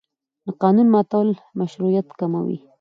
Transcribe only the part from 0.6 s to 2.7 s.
قانون ماتول مشروعیت کموي